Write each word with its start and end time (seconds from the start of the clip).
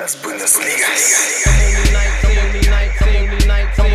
Las 0.00 0.16
Bundesligas. 0.22 1.44
On 3.76 3.89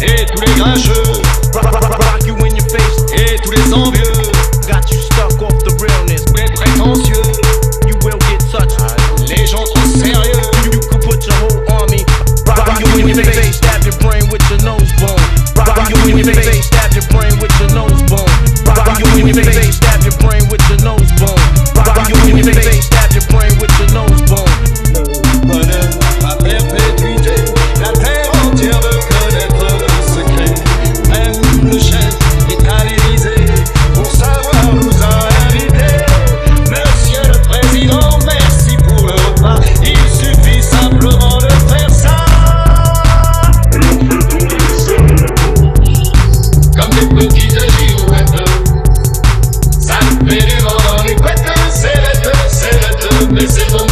Et 0.00 0.26
tous 0.26 0.40
les 0.40 0.54
grincheux 0.54 1.02
you 16.08 16.16
in 16.16 16.24
your 16.24 16.34
face, 16.34 16.66
stab 16.66 16.92
your 16.94 17.04
brain 17.08 17.38
with 17.40 17.52
your 17.60 17.68
nose 17.74 18.02
bone. 18.08 18.24
Rock 18.64 18.98
you 18.98 19.20
in 19.20 19.26
your 19.28 19.44
face, 19.44 19.76
stab 19.76 20.02
your 20.02 20.16
brain 20.18 20.48
with 20.48 20.62
your 20.68 20.80
nose 20.80 21.10
bone. 21.20 21.36
Rock 21.76 22.08
you 22.08 22.16
in 22.30 22.36
your 22.38 22.54
face. 22.54 22.67
Laissez-moi 53.30 53.87